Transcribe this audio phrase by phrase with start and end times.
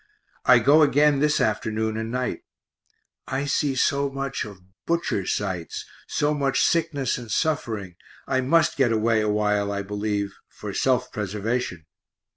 [0.45, 2.39] I go again this afternoon and night
[3.27, 8.91] I see so much of butcher sights, so much sickness and suffering, I must get
[8.91, 11.85] away a while, I believe, for self preservation.